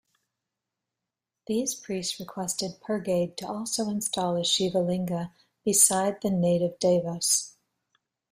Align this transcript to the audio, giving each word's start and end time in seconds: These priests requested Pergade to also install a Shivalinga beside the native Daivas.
These 1.45 1.75
priests 1.75 2.19
requested 2.19 2.79
Pergade 2.81 3.37
to 3.37 3.47
also 3.47 3.87
install 3.87 4.35
a 4.35 4.39
Shivalinga 4.39 5.31
beside 5.63 6.21
the 6.23 6.31
native 6.31 6.79
Daivas. 6.79 7.51